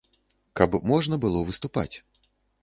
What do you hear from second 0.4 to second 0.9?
Каб